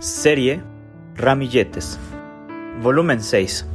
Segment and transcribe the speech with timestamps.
[0.00, 0.64] Serie
[1.14, 2.00] Ramilletes.
[2.80, 3.68] Volumen 6.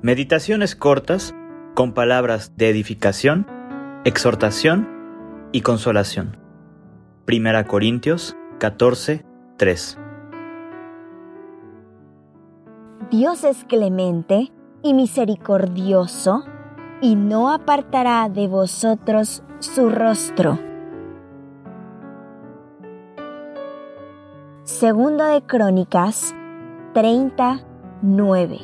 [0.00, 1.32] Meditaciones cortas
[1.76, 3.46] con palabras de edificación,
[4.04, 4.88] exhortación
[5.52, 6.36] y consolación.
[7.24, 9.24] Primera Corintios 14,
[9.58, 9.98] 3.
[13.12, 14.50] Dios es clemente
[14.82, 16.42] y misericordioso,
[17.00, 20.71] y no apartará de vosotros su rostro.
[24.64, 26.36] Segundo de Crónicas
[26.94, 28.60] 39.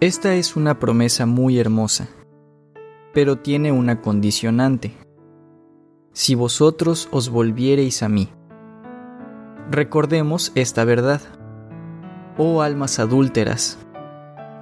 [0.00, 2.08] Esta es una promesa muy hermosa,
[3.12, 4.96] pero tiene una condicionante.
[6.14, 8.32] Si vosotros os volviereis a mí.
[9.70, 11.20] Recordemos esta verdad.
[12.38, 13.78] Oh almas adúlteras,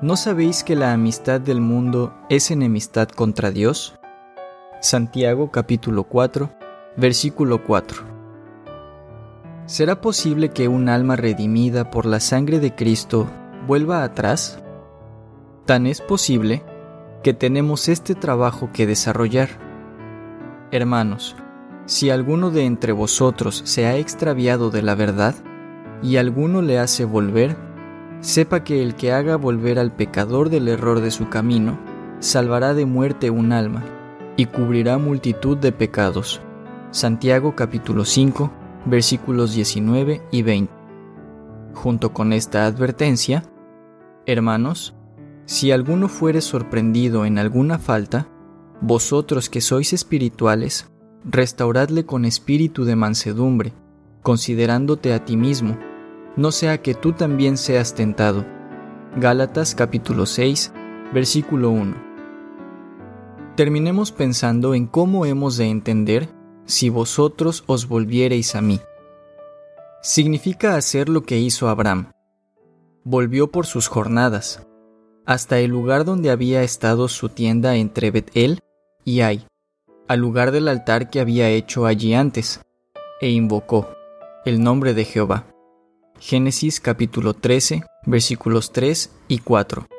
[0.02, 3.94] ¿no sabéis que la amistad del mundo es enemistad contra Dios?
[4.80, 6.57] Santiago capítulo 4
[6.96, 8.02] Versículo 4.
[9.66, 13.28] ¿Será posible que un alma redimida por la sangre de Cristo
[13.66, 14.62] vuelva atrás?
[15.66, 16.64] Tan es posible
[17.22, 19.48] que tenemos este trabajo que desarrollar.
[20.72, 21.36] Hermanos,
[21.86, 25.34] si alguno de entre vosotros se ha extraviado de la verdad
[26.02, 27.56] y alguno le hace volver,
[28.20, 31.78] sepa que el que haga volver al pecador del error de su camino,
[32.18, 33.84] salvará de muerte un alma
[34.36, 36.40] y cubrirá multitud de pecados.
[36.90, 38.50] Santiago capítulo 5
[38.86, 40.72] versículos 19 y 20.
[41.74, 43.42] Junto con esta advertencia,
[44.24, 44.94] hermanos,
[45.44, 48.26] si alguno fuere sorprendido en alguna falta,
[48.80, 50.90] vosotros que sois espirituales,
[51.24, 53.74] restauradle con espíritu de mansedumbre,
[54.22, 55.76] considerándote a ti mismo,
[56.36, 58.46] no sea que tú también seas tentado.
[59.14, 60.72] Gálatas capítulo 6,
[61.12, 61.94] versículo 1.
[63.56, 66.37] Terminemos pensando en cómo hemos de entender
[66.68, 68.78] si vosotros os volviereis a mí.
[70.00, 72.12] Significa hacer lo que hizo Abraham.
[73.02, 74.64] Volvió por sus jornadas,
[75.26, 78.60] hasta el lugar donde había estado su tienda entre Betel
[79.04, 79.46] y Ai,
[80.06, 82.60] al lugar del altar que había hecho allí antes,
[83.20, 83.88] e invocó
[84.44, 85.46] el nombre de Jehová.
[86.20, 89.97] Génesis capítulo 13, versículos 3 y 4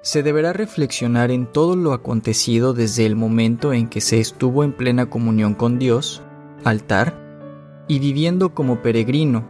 [0.00, 4.72] se deberá reflexionar en todo lo acontecido desde el momento en que se estuvo en
[4.72, 6.22] plena comunión con Dios,
[6.64, 9.48] altar, y viviendo como peregrino,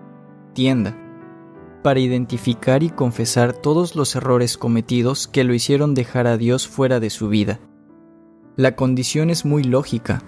[0.55, 0.97] tienda,
[1.83, 6.99] para identificar y confesar todos los errores cometidos que lo hicieron dejar a Dios fuera
[7.01, 7.61] de su vida.
[8.57, 10.23] La condición es muy lógica.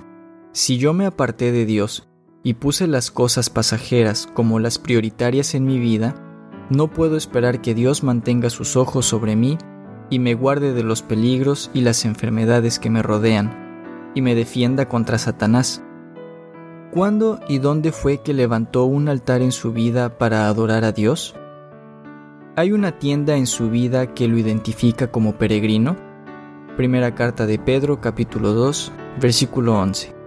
[0.52, 2.08] Si yo me aparté de Dios
[2.42, 6.14] y puse las cosas pasajeras como las prioritarias en mi vida,
[6.68, 9.58] no puedo esperar que Dios mantenga sus ojos sobre mí
[10.10, 14.88] y me guarde de los peligros y las enfermedades que me rodean, y me defienda
[14.88, 15.82] contra Satanás.
[16.90, 21.36] ¿Cuándo y dónde fue que levantó un altar en su vida para adorar a Dios?
[22.56, 25.96] ¿Hay una tienda en su vida que lo identifica como peregrino?
[26.76, 30.19] Primera carta de Pedro capítulo 2 versículo 11.